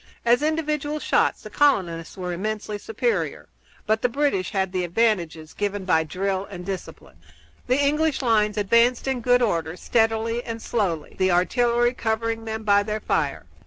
As 0.25 0.41
individual 0.41 0.97
shots 0.97 1.43
the 1.43 1.51
colonists 1.51 2.17
were 2.17 2.33
immensely 2.33 2.79
superior, 2.79 3.47
but 3.85 4.01
the 4.01 4.09
British 4.09 4.49
had 4.49 4.71
the 4.71 4.83
advantages 4.83 5.53
given 5.53 5.85
by 5.85 6.03
drill 6.03 6.45
and 6.49 6.65
discipline. 6.65 7.17
The 7.67 7.79
English 7.79 8.23
lines 8.23 8.57
advanced 8.57 9.07
in 9.07 9.21
good 9.21 9.43
order, 9.43 9.77
steadily 9.77 10.43
and 10.43 10.59
slowly, 10.59 11.15
the 11.19 11.29
artillery 11.29 11.93
covering 11.93 12.45
them 12.45 12.63
by 12.63 12.81
their 12.81 12.99
fire. 12.99 13.45